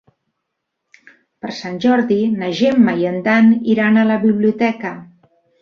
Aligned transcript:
Per 1.43 1.51
Sant 1.57 1.77
Jordi 1.83 2.17
na 2.41 2.49
Gemma 2.63 2.97
i 3.03 3.07
en 3.13 3.21
Dan 3.31 3.53
iran 3.75 4.01
a 4.07 4.11
la 4.15 4.21
biblioteca. 4.29 4.97